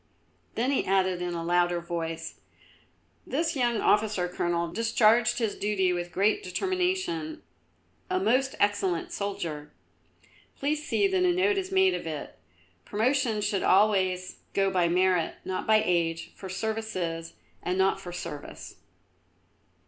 [0.55, 2.39] Then he added in a louder voice:
[3.27, 7.43] "This young officer, Colonel, discharged his duty with great determination,
[8.09, 9.71] a most excellent soldier.
[10.57, 12.35] Please see that a note is made of it.
[12.83, 18.77] Promotion should always go by merit, not by age, for services and not for service.